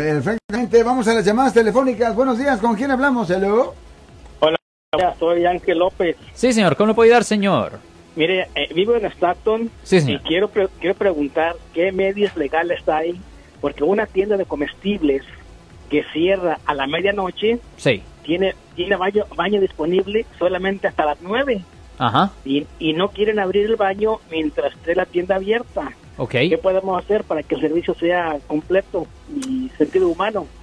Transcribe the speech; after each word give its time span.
Perfectamente, 0.00 0.82
vamos 0.82 1.08
a 1.08 1.14
las 1.14 1.24
llamadas 1.24 1.54
telefónicas. 1.54 2.14
Buenos 2.14 2.38
días, 2.38 2.60
¿con 2.60 2.74
quién 2.76 2.90
hablamos? 2.90 3.30
Hello. 3.30 3.72
Hola, 4.40 4.58
soy 5.18 5.46
Ángel 5.46 5.78
López. 5.78 6.16
Sí, 6.34 6.52
señor, 6.52 6.76
¿cómo 6.76 6.88
le 6.88 6.94
puedo 6.94 7.06
ayudar, 7.06 7.24
señor? 7.24 7.78
Mire, 8.14 8.46
eh, 8.54 8.68
vivo 8.74 8.94
en 8.94 9.06
Stockton 9.06 9.70
Sí, 9.84 10.02
señor. 10.02 10.20
y 10.20 10.24
quiero, 10.28 10.48
pre- 10.48 10.68
quiero 10.80 10.94
preguntar 10.96 11.56
qué 11.72 11.92
medios 11.92 12.36
legales 12.36 12.86
hay, 12.86 13.18
porque 13.62 13.84
una 13.84 14.04
tienda 14.04 14.36
de 14.36 14.44
comestibles 14.44 15.22
que 15.88 16.04
cierra 16.12 16.58
a 16.66 16.74
la 16.74 16.86
medianoche 16.86 17.58
Sí. 17.78 18.02
tiene, 18.22 18.54
tiene 18.74 18.96
baño, 18.96 19.24
baño 19.34 19.62
disponible 19.62 20.26
solamente 20.38 20.88
hasta 20.88 21.06
las 21.06 21.22
9 21.22 21.62
Ajá. 21.96 22.32
y, 22.44 22.66
y 22.78 22.92
no 22.92 23.08
quieren 23.08 23.38
abrir 23.38 23.64
el 23.64 23.76
baño 23.76 24.18
mientras 24.30 24.74
esté 24.74 24.94
la 24.94 25.06
tienda 25.06 25.36
abierta. 25.36 25.90
Ok. 26.18 26.30
¿Qué 26.30 26.56
podemos 26.62 27.02
hacer 27.02 27.24
para 27.24 27.42
que 27.42 27.56
el 27.56 27.60
servicio 27.60 27.94
sea 27.94 28.38
completo 28.46 29.06
y 29.30 29.45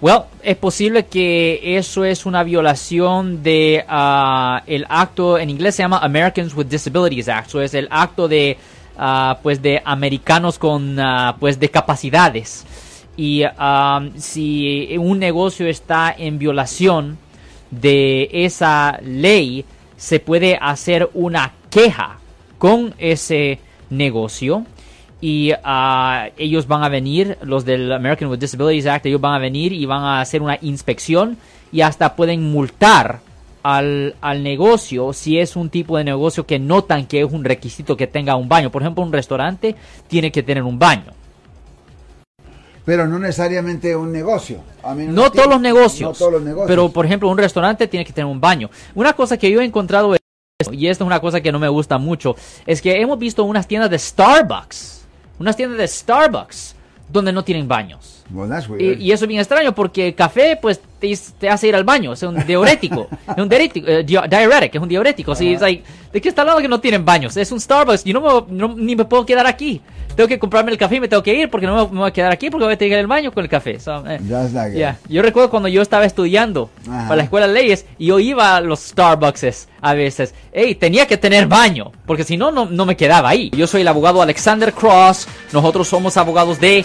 Well, 0.00 0.22
es 0.42 0.56
posible 0.56 1.06
que 1.06 1.76
eso 1.76 2.04
es 2.04 2.26
una 2.26 2.42
violación 2.42 3.42
de 3.42 3.84
ah, 3.88 4.62
el 4.66 4.86
acto, 4.88 5.38
en 5.38 5.50
inglés 5.50 5.74
se 5.74 5.82
llama 5.82 5.98
Americans 5.98 6.54
with 6.54 6.66
Disabilities 6.66 7.28
Act, 7.28 7.48
eso 7.48 7.60
es 7.62 7.74
el 7.74 7.88
acto 7.90 8.28
de, 8.28 8.56
ah, 8.96 9.38
pues 9.42 9.60
de 9.62 9.82
americanos 9.84 10.58
con, 10.58 10.98
ah, 10.98 11.36
pues 11.40 11.58
de 11.58 11.68
capacidades. 11.68 12.64
Y 13.16 13.42
si 14.16 14.96
un 14.96 15.18
negocio 15.18 15.66
está 15.66 16.14
en 16.16 16.38
violación 16.38 17.18
de 17.70 18.30
esa 18.32 18.98
ley, 19.02 19.66
se 19.98 20.20
puede 20.20 20.56
hacer 20.56 21.10
una 21.12 21.52
queja 21.68 22.18
con 22.56 22.94
ese 22.98 23.58
negocio 23.90 24.64
y 25.20 25.52
ah, 25.64 26.28
ellos 26.36 26.66
van 26.66 26.82
a 26.82 26.88
venir, 26.88 27.36
los 27.42 27.64
del 27.64 27.92
American 27.92 28.30
with 28.30 28.38
Disabilities 28.38 28.86
Act, 28.86 29.06
ellos 29.06 29.20
van 29.20 29.34
a 29.34 29.38
venir 29.38 29.72
y 29.72 29.84
van 29.86 30.02
a 30.02 30.20
hacer 30.20 30.42
una 30.42 30.58
inspección 30.62 31.36
y 31.72 31.82
hasta 31.82 32.16
pueden 32.16 32.50
multar 32.50 33.20
al, 33.62 34.14
al 34.20 34.42
negocio 34.42 35.12
si 35.12 35.38
es 35.38 35.56
un 35.56 35.68
tipo 35.68 35.98
de 35.98 36.04
negocio 36.04 36.46
que 36.46 36.58
notan 36.58 37.06
que 37.06 37.20
es 37.20 37.30
un 37.30 37.44
requisito 37.44 37.96
que 37.96 38.06
tenga 38.06 38.36
un 38.36 38.48
baño. 38.48 38.70
Por 38.70 38.82
ejemplo, 38.82 39.04
un 39.04 39.12
restaurante 39.12 39.76
tiene 40.08 40.32
que 40.32 40.42
tener 40.42 40.62
un 40.62 40.78
baño. 40.78 41.12
Pero 42.84 43.06
no 43.06 43.18
necesariamente 43.18 43.94
un 43.94 44.10
negocio. 44.10 44.62
A 44.82 44.94
mí 44.94 45.06
No 45.06 45.30
todos 45.30 45.48
los 45.48 45.60
negocios. 45.60 46.10
No 46.10 46.16
todos 46.16 46.32
los 46.32 46.42
negocios. 46.42 46.68
Pero, 46.68 46.88
por 46.88 47.04
ejemplo, 47.04 47.28
un 47.28 47.38
restaurante 47.38 47.86
tiene 47.86 48.04
que 48.04 48.12
tener 48.12 48.26
un 48.26 48.40
baño. 48.40 48.70
Una 48.94 49.12
cosa 49.12 49.36
que 49.36 49.50
yo 49.50 49.60
he 49.60 49.64
encontrado, 49.64 50.16
y 50.72 50.86
esta 50.86 51.04
es 51.04 51.06
una 51.06 51.20
cosa 51.20 51.40
que 51.40 51.52
no 51.52 51.58
me 51.58 51.68
gusta 51.68 51.98
mucho, 51.98 52.34
es 52.66 52.80
que 52.80 53.00
hemos 53.00 53.18
visto 53.18 53.44
unas 53.44 53.68
tiendas 53.68 53.90
de 53.90 53.98
Starbucks. 53.98 54.99
Unas 55.40 55.56
tiendas 55.56 55.78
de 55.78 55.88
Starbucks 55.88 56.76
donde 57.08 57.32
no 57.32 57.42
tienen 57.42 57.66
baños. 57.66 58.24
Well, 58.30 58.52
Y, 58.78 59.06
y 59.06 59.12
eso 59.12 59.24
es 59.24 59.28
bien 59.28 59.40
extraño 59.40 59.74
porque 59.74 60.14
café, 60.14 60.56
pues, 60.60 60.80
te, 61.00 61.18
te 61.38 61.48
hace 61.48 61.68
ir 61.68 61.74
al 61.74 61.84
baño. 61.84 62.12
Es 62.12 62.22
un 62.22 62.36
diurético. 62.46 63.08
es 63.28 63.36
un 63.42 63.48
diurético, 63.48 63.86
eh, 63.88 64.04
di- 64.04 64.18
diuretic, 64.28 64.74
es 64.74 64.80
un 64.82 64.88
diurético. 64.88 65.34
Sí, 65.34 65.54
es 65.54 65.60
like, 65.60 65.82
¿De 66.12 66.20
qué 66.20 66.28
está 66.28 66.42
hablando 66.42 66.60
que 66.62 66.68
no 66.68 66.80
tienen 66.80 67.04
baños? 67.04 67.36
Es 67.36 67.52
un 67.52 67.60
Starbucks 67.60 68.02
y 68.04 68.12
no, 68.12 68.20
me- 68.20 68.52
no- 68.56 68.74
ni 68.76 68.94
me 68.96 69.04
puedo 69.04 69.24
quedar 69.24 69.46
aquí. 69.46 69.80
Tengo 70.16 70.26
que 70.28 70.40
comprarme 70.40 70.72
el 70.72 70.76
café 70.76 70.96
y 70.96 71.00
me 71.00 71.06
tengo 71.08 71.22
que 71.22 71.32
ir 71.32 71.48
porque 71.48 71.66
no 71.68 71.86
me, 71.86 71.92
me 71.92 71.98
voy 72.00 72.08
a 72.08 72.12
quedar 72.12 72.32
aquí 72.32 72.50
porque 72.50 72.64
voy 72.64 72.74
a 72.74 72.76
tener 72.76 72.90
que 72.90 72.94
ir 72.96 73.00
al 73.00 73.06
baño 73.06 73.32
con 73.32 73.44
el 73.44 73.48
café. 73.48 73.78
So, 73.78 74.04
eh, 74.06 74.18
like 74.52 74.76
yeah. 74.76 74.98
Yo 75.08 75.22
recuerdo 75.22 75.50
cuando 75.50 75.68
yo 75.68 75.80
estaba 75.80 76.04
estudiando 76.04 76.68
Ajá. 76.88 77.04
para 77.04 77.16
la 77.16 77.22
escuela 77.22 77.46
de 77.46 77.54
leyes 77.54 77.86
y 77.96 78.06
yo 78.06 78.18
iba 78.18 78.56
a 78.56 78.60
los 78.60 78.80
Starbucks 78.80 79.68
a 79.80 79.94
veces. 79.94 80.34
Ey, 80.52 80.74
tenía 80.74 81.06
que 81.06 81.16
tener 81.16 81.46
baño 81.46 81.92
porque 82.06 82.24
si 82.24 82.36
no, 82.36 82.50
no, 82.50 82.66
no 82.66 82.86
me 82.86 82.96
quedaba 82.96 83.28
ahí. 83.28 83.50
Yo 83.56 83.68
soy 83.68 83.82
el 83.82 83.88
abogado 83.88 84.20
Alexander 84.20 84.72
Cross. 84.72 85.28
Nosotros 85.52 85.86
somos 85.88 86.16
abogados 86.16 86.58
de 86.60 86.84